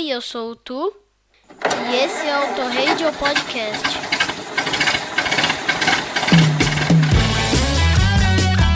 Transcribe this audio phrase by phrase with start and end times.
[0.00, 0.94] Oi, eu sou o Tu
[1.90, 3.86] e esse é o Torradio Podcast.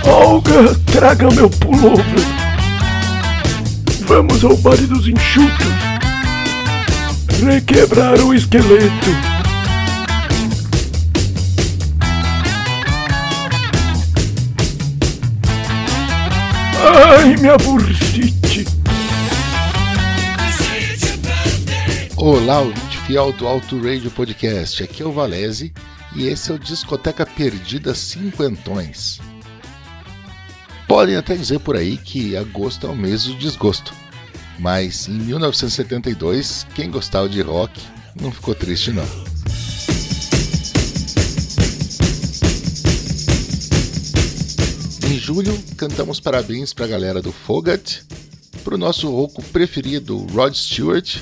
[0.07, 2.05] Olga, traga meu pullover.
[4.03, 5.67] Vamos ao baile dos enxutos.
[7.43, 9.11] Requebrar o esqueleto.
[17.16, 18.66] Ai, minha bursite.
[22.27, 24.83] Olá, ouvinte fiel do Alto Radio Podcast.
[24.83, 25.75] Aqui é o Valese
[26.17, 29.21] e esse é o Discoteca Perdida Cinquentões.
[30.89, 33.93] Podem até dizer por aí que agosto é o mês do desgosto,
[34.59, 37.79] mas em 1972, quem gostava de rock
[38.19, 39.05] não ficou triste não.
[45.11, 48.01] Em julho, cantamos parabéns para a galera do Fogat,
[48.65, 51.19] para o nosso rouco preferido Rod Stewart,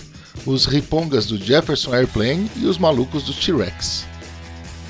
[0.47, 4.07] os ripongas do Jefferson Airplane e os malucos do T-Rex.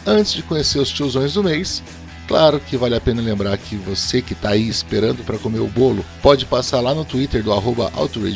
[0.06, 1.82] Antes de conhecer os tiozões do mês,
[2.26, 5.68] claro que vale a pena lembrar que você que está aí esperando para comer o
[5.68, 7.90] bolo pode passar lá no Twitter do arroba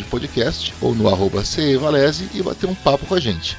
[0.09, 3.57] Podcast ou no arroba CEValese e bater um papo com a gente.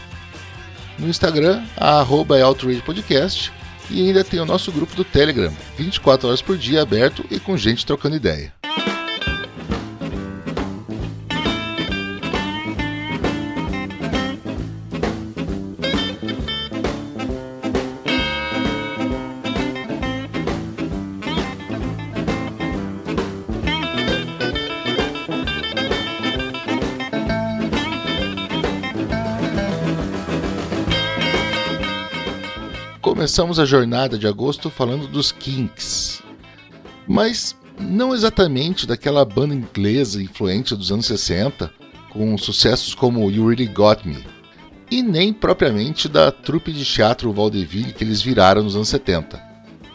[0.98, 2.44] No Instagram, a arroba é
[2.86, 3.52] Podcast
[3.90, 7.58] e ainda tem o nosso grupo do Telegram, 24 horas por dia aberto e com
[7.58, 8.57] gente trocando ideia.
[33.28, 36.24] Começamos a jornada de agosto falando dos Kinks,
[37.06, 41.70] mas não exatamente daquela banda inglesa influente dos anos 60,
[42.10, 44.26] com sucessos como You Really Got Me,
[44.90, 49.44] e nem propriamente da trupe de teatro Vaudeville que eles viraram nos anos 70,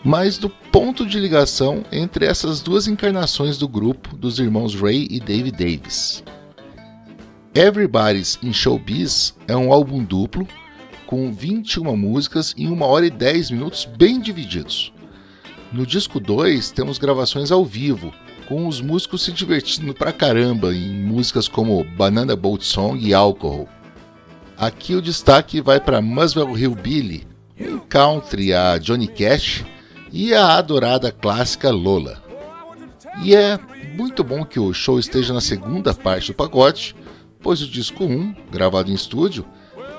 [0.04, 5.18] mas do ponto de ligação entre essas duas encarnações do grupo dos irmãos Ray e
[5.18, 6.22] Dave Davis.
[7.54, 10.46] Everybody's in Showbiz é um álbum duplo
[11.12, 14.94] com 21 músicas em 1 hora e 10 minutos bem divididos.
[15.70, 18.14] No disco 2 temos gravações ao vivo,
[18.48, 23.68] com os músicos se divertindo pra caramba em músicas como Banana Boat Song e Alcohol.
[24.56, 27.26] Aqui o destaque vai para Muswell Hillbilly,
[27.60, 29.66] um country a Johnny Cash
[30.10, 32.22] e a adorada clássica Lola.
[33.22, 33.60] E é
[33.98, 36.96] muito bom que o show esteja na segunda parte do pacote,
[37.38, 39.44] pois o disco 1, gravado em estúdio,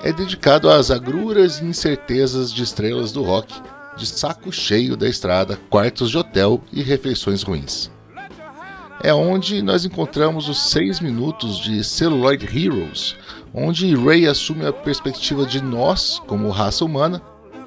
[0.04, 3.54] é dedicado às agruras e incertezas de estrelas do rock,
[3.96, 7.90] de saco cheio da estrada, quartos de hotel e refeições ruins.
[9.02, 13.16] É onde nós encontramos os seis minutos de Celluloid Heroes,
[13.54, 17.22] onde Ray assume a perspectiva de nós, como raça humana,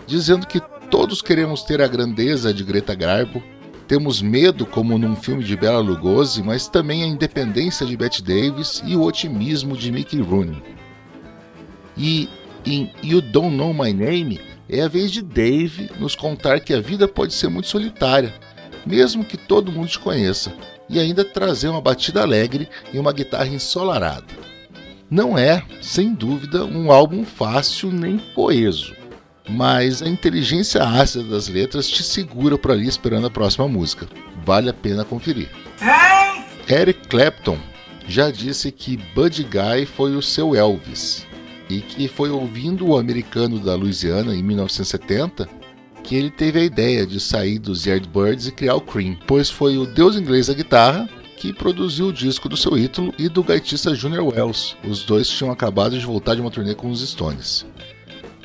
[0.05, 0.61] dizendo que
[0.91, 3.41] todos queremos ter a grandeza de Greta Garbo,
[3.87, 8.83] temos medo, como num filme de Bela Lugosi, mas também a independência de Bette Davis
[8.85, 10.61] e o otimismo de Mickey Rooney.
[11.97, 12.29] E
[12.65, 16.81] em You Don't Know My Name é a vez de Dave nos contar que a
[16.81, 18.33] vida pode ser muito solitária,
[18.85, 20.53] mesmo que todo mundo te conheça,
[20.89, 24.25] e ainda trazer uma batida alegre e uma guitarra ensolarada.
[25.09, 28.93] Não é, sem dúvida, um álbum fácil nem coeso,
[29.49, 34.07] mas a inteligência ácida das letras te segura por ali esperando a próxima música.
[34.45, 35.49] Vale a pena conferir.
[36.69, 37.57] Eric Clapton
[38.05, 41.26] já disse que Buddy Guy foi o seu Elvis
[41.69, 45.47] e que foi ouvindo o americano da Louisiana em 1970
[46.03, 49.77] que ele teve a ideia de sair dos Yardbirds e criar o Cream, pois foi
[49.77, 53.93] o deus inglês da guitarra que produziu o disco do seu ídolo e do gaitista
[53.93, 54.77] Junior Wells.
[54.87, 57.65] Os dois tinham acabado de voltar de uma turnê com os Stones.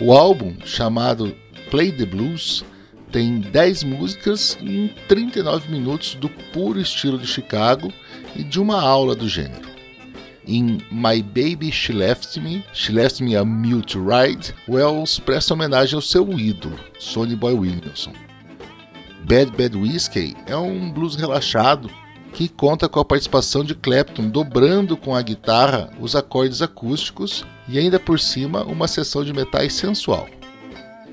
[0.00, 1.34] O álbum, chamado
[1.70, 2.64] Play the Blues,
[3.12, 7.92] tem 10 músicas em 39 minutos do puro estilo de Chicago
[8.34, 9.71] e de uma aula do gênero.
[10.46, 15.94] Em My Baby She Left Me, She Left Me a Mute Ride, Wells presta homenagem
[15.94, 18.12] ao seu ídolo, Sonny Boy Williamson.
[19.24, 21.88] Bad Bad Whiskey é um blues relaxado
[22.32, 27.78] que conta com a participação de Clapton dobrando com a guitarra os acordes acústicos e
[27.78, 30.26] ainda por cima uma sessão de metais sensual.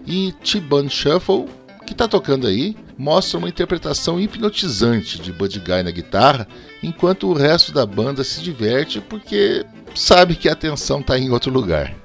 [0.08, 1.46] E T-Bone Shuffle,
[1.86, 6.46] que está tocando aí, mostra uma interpretação hipnotizante de Buddy Guy na guitarra,
[6.84, 9.66] enquanto o resto da banda se diverte porque
[9.96, 11.96] sabe que a atenção está em outro lugar.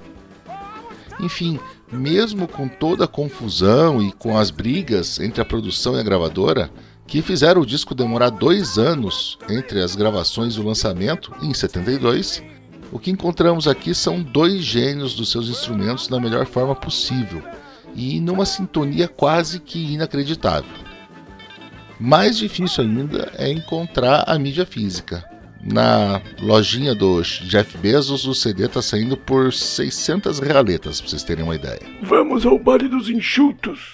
[1.19, 1.59] Enfim,
[1.91, 6.71] mesmo com toda a confusão e com as brigas entre a produção e a gravadora,
[7.09, 12.41] que fizeram o disco demorar dois anos entre as gravações e o lançamento, em 72,
[12.93, 17.43] O que encontramos aqui são dois gênios dos seus instrumentos da melhor forma possível
[17.95, 20.71] e numa sintonia quase que inacreditável.
[21.99, 25.25] Mais difícil ainda é encontrar a mídia física.
[25.63, 31.45] Na lojinha do Jeff Bezos, o CD está saindo por 600 realetas, para vocês terem
[31.45, 31.81] uma ideia.
[32.03, 33.93] Vamos ao baile dos enxutos.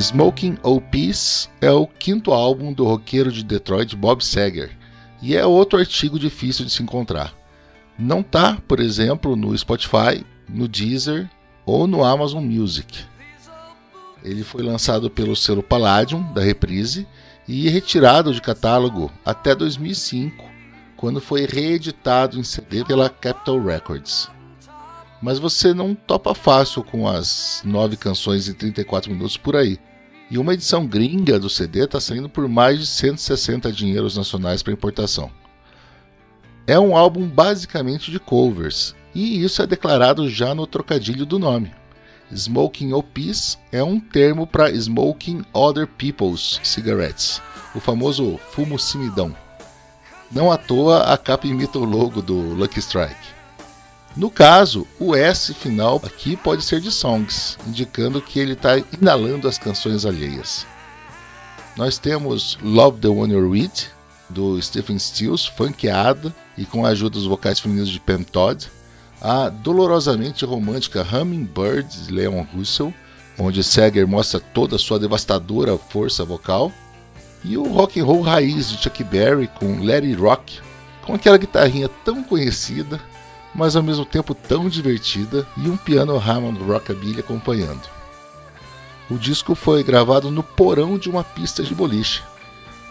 [0.00, 4.70] Smoking O Peace é o quinto álbum do roqueiro de Detroit Bob Seger
[5.20, 7.34] e é outro artigo difícil de se encontrar.
[7.98, 11.28] Não tá, por exemplo, no Spotify, no Deezer
[11.66, 13.04] ou no Amazon Music.
[14.24, 17.06] Ele foi lançado pelo selo Palladium da Reprise
[17.46, 20.42] e retirado de catálogo até 2005,
[20.96, 24.30] quando foi reeditado em CD pela Capitol Records.
[25.20, 29.78] Mas você não topa fácil com as nove canções em 34 minutos por aí.
[30.30, 34.72] E uma edição gringa do CD está saindo por mais de 160 dinheiros nacionais para
[34.72, 35.30] importação.
[36.66, 41.72] É um álbum basicamente de covers, e isso é declarado já no trocadilho do nome.
[42.32, 47.42] Smoking o Peace é um termo para Smoking Other People's Cigarettes,
[47.74, 49.34] o famoso fumo simidão.
[50.30, 53.39] Não à toa a capa imita o logo do Lucky Strike.
[54.16, 59.46] No caso, o S final aqui pode ser de songs, indicando que ele está inalando
[59.46, 60.66] as canções alheias.
[61.76, 63.88] Nós temos Love the One You Read,
[64.28, 68.66] do Stephen Stills, funkeada e com a ajuda dos vocais femininos de Pam Todd.
[69.20, 72.92] A dolorosamente romântica Hummingbird, de Leon Russell,
[73.38, 76.72] onde Seger mostra toda a sua devastadora força vocal.
[77.44, 80.58] E o rock and roll raiz de Chuck Berry com It Rock,
[81.02, 83.00] com aquela guitarrinha tão conhecida
[83.54, 87.88] mas ao mesmo tempo tão divertida, e um piano Hammond Rockabilly acompanhando.
[89.10, 92.22] O disco foi gravado no porão de uma pista de boliche,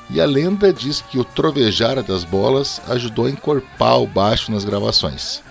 [0.09, 4.65] e a lenda diz que o trovejar das bolas ajudou a encorpar o baixo nas
[4.65, 5.41] gravações.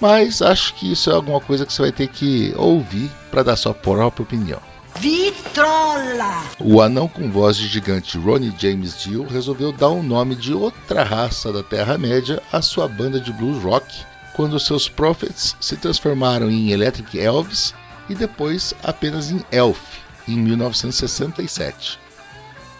[0.00, 3.56] Mas acho que isso é alguma coisa que você vai ter que ouvir para dar
[3.56, 4.73] sua própria opinião.
[4.96, 6.44] Vitrola!
[6.60, 11.02] O anão com voz de gigante Ronnie James Dio resolveu dar um nome de outra
[11.02, 13.86] raça da Terra-média à sua banda de blues rock,
[14.34, 17.74] quando seus Prophets se transformaram em Electric Elvis
[18.08, 19.80] e depois apenas em Elf,
[20.28, 21.98] em 1967.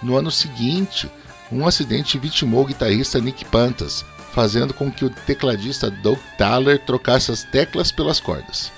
[0.02, 1.10] No ano seguinte,
[1.50, 7.30] um acidente vitimou o guitarrista Nick Pantas, fazendo com que o tecladista Doug Thaler trocasse
[7.30, 8.72] as teclas pelas cordas.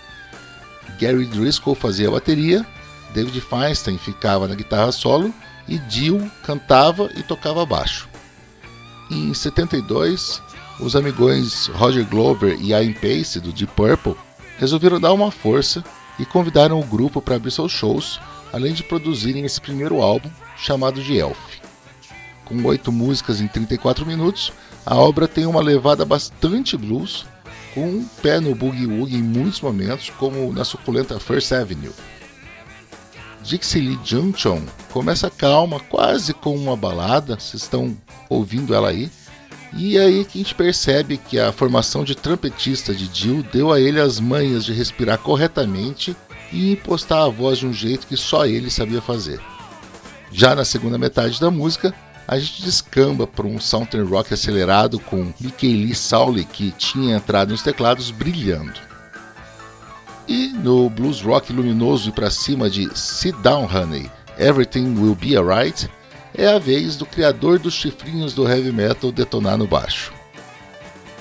[0.98, 2.66] Gary Driscoll fazia a bateria
[3.12, 5.32] David Feinstein ficava na guitarra solo
[5.68, 8.08] e Dio cantava e tocava baixo.
[9.10, 10.42] Em 72,
[10.80, 14.16] os amigões Roger Glover e Ian Pace do Deep Purple
[14.58, 15.84] resolveram dar uma força
[16.18, 18.20] e convidaram o grupo para abrir seus shows,
[18.52, 21.38] além de produzirem esse primeiro álbum chamado de Elf.
[22.44, 24.52] Com oito músicas em 34 minutos,
[24.84, 27.26] a obra tem uma levada bastante blues,
[27.74, 31.92] com um pé no boogie-woogie em muitos momentos, como na suculenta First Avenue.
[33.46, 34.60] Dixie Lee Junction
[34.92, 37.96] começa calma, quase como uma balada, vocês estão
[38.28, 39.08] ouvindo ela aí.
[39.72, 43.72] E é aí que a gente percebe que a formação de trompetista de Jill deu
[43.72, 46.16] a ele as manhas de respirar corretamente
[46.52, 49.40] e impostar a voz de um jeito que só ele sabia fazer.
[50.32, 51.94] Já na segunda metade da música,
[52.26, 57.62] a gente descamba para um southern rock acelerado com Lee Sawley que tinha entrado nos
[57.62, 58.95] teclados brilhando.
[60.28, 65.36] E no blues rock luminoso e para cima de Sit Down Honey, Everything Will Be
[65.36, 65.88] Alright,
[66.34, 70.12] é a vez do criador dos chifrinhos do heavy metal detonar no baixo.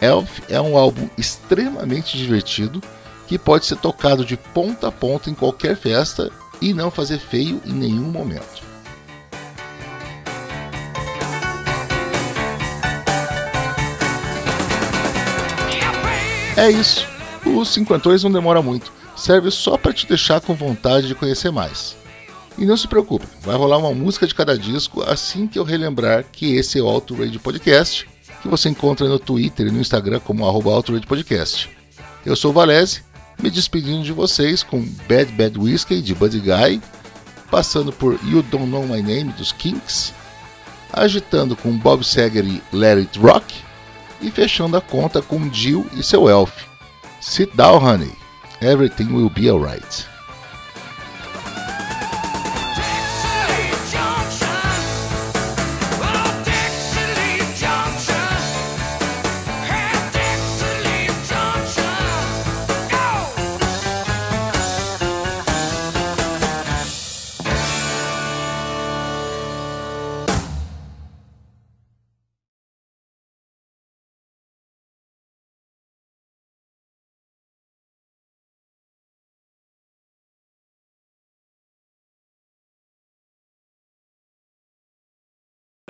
[0.01, 2.81] Elf é um álbum extremamente divertido
[3.27, 6.31] que pode ser tocado de ponta a ponta em qualquer festa
[6.61, 8.63] e não fazer feio em nenhum momento.
[16.57, 17.14] É isso
[17.57, 21.95] os cinquentões não demora muito, serve só para te deixar com vontade de conhecer mais.
[22.57, 26.25] E não se preocupe, vai rolar uma música de cada disco assim que eu relembrar
[26.31, 28.07] que esse é o Auto Radio Podcast,
[28.41, 30.71] que você encontra no Twitter e no Instagram como arroba
[32.25, 33.01] Eu sou o Valese,
[33.41, 36.81] me despedindo de vocês com Bad Bad Whiskey de Buddy Guy,
[37.51, 40.13] passando por You Don't Know My Name dos Kinks,
[40.93, 43.53] agitando com Bob Seger e Let It Rock,
[44.21, 46.74] e fechando a conta com Jill e seu Elf.
[47.27, 48.11] Sit down, honey.
[48.61, 50.07] Everything will be alright.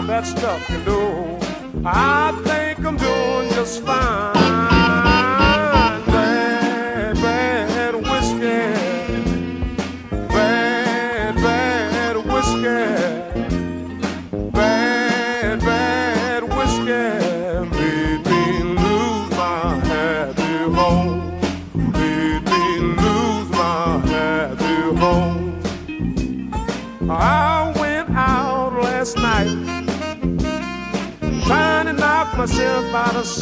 [0.00, 1.38] all that stuff you know.
[1.84, 4.39] I think I'm doing just fine.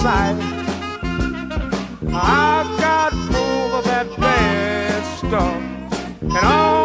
[0.09, 0.41] life.
[2.15, 5.63] I've got proof of that bad stuff.
[6.23, 6.78] And all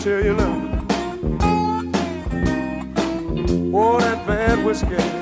[0.00, 0.86] tell you now.
[3.74, 5.19] Oh, that bad whiskey.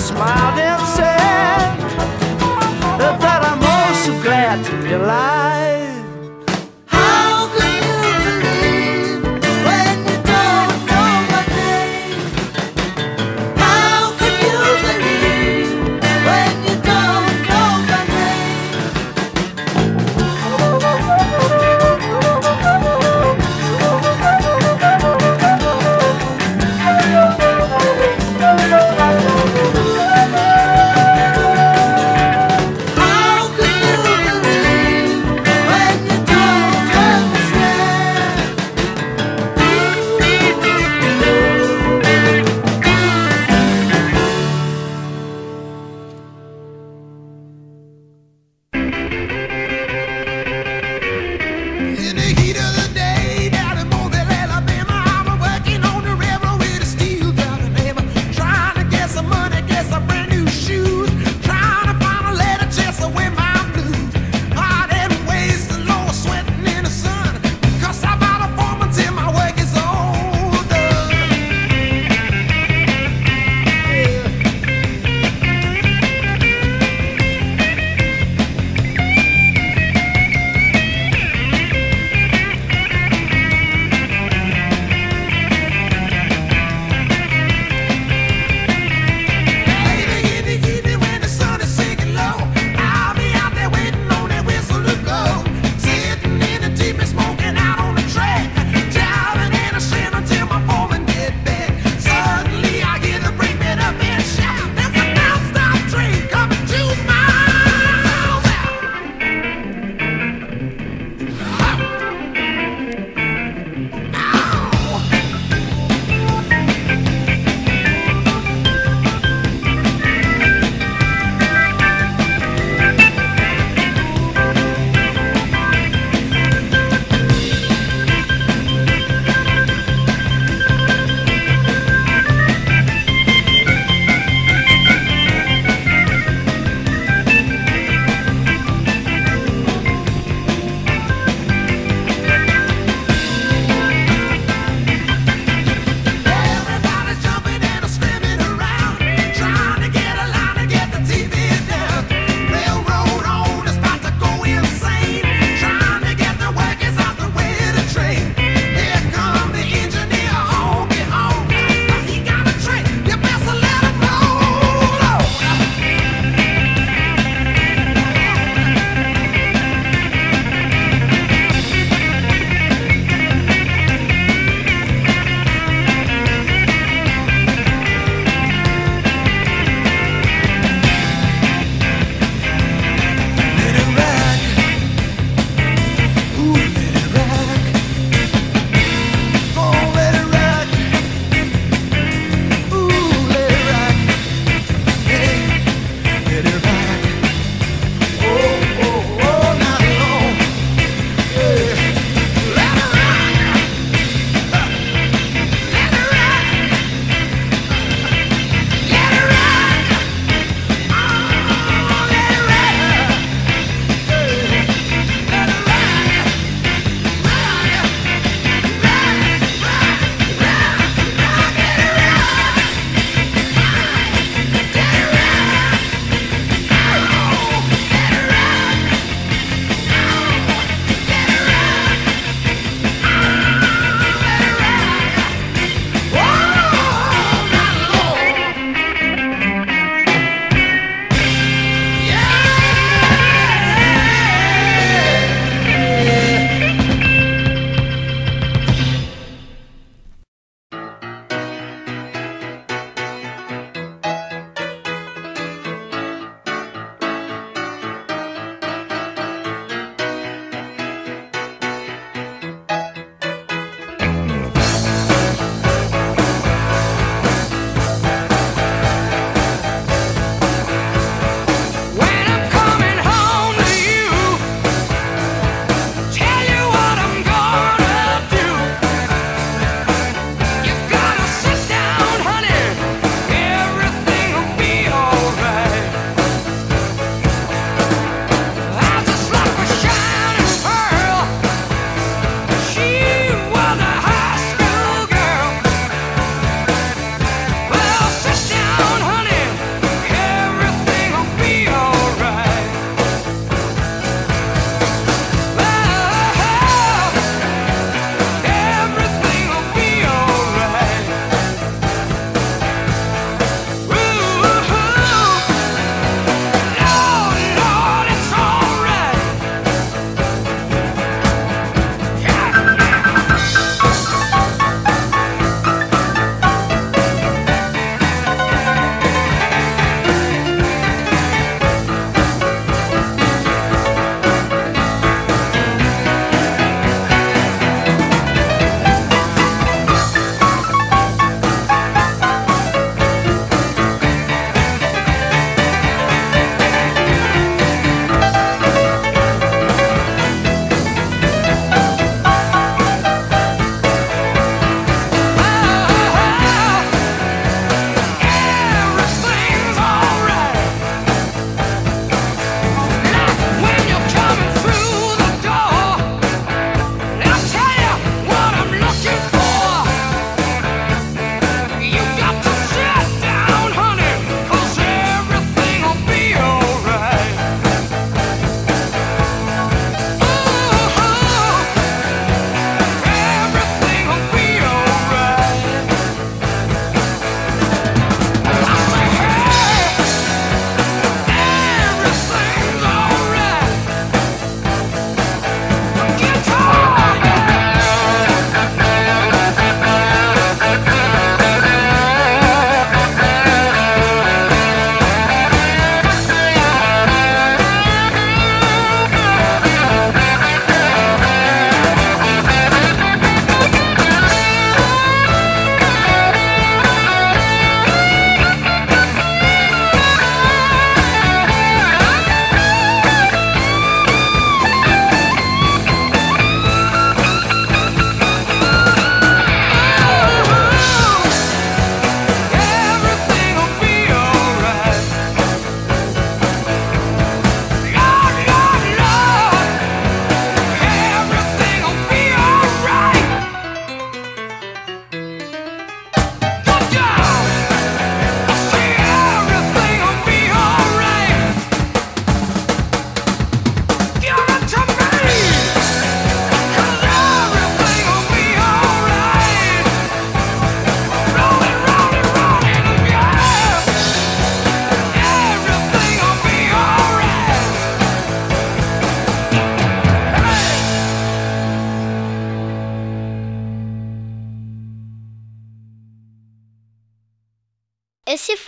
[0.00, 1.76] Smiled and said
[3.20, 4.94] that I'm also glad to be